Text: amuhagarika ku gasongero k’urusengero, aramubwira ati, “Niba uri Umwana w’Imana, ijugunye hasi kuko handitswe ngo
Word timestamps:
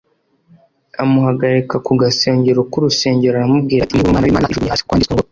amuhagarika 1.01 1.75
ku 1.85 1.91
gasongero 2.01 2.59
k’urusengero, 2.71 3.35
aramubwira 3.37 3.81
ati, 3.83 3.93
“Niba 3.93 4.05
uri 4.07 4.07
Umwana 4.09 4.25
w’Imana, 4.27 4.47
ijugunye 4.49 4.71
hasi 4.73 4.83
kuko 4.83 4.93
handitswe 4.93 5.13
ngo 5.15 5.23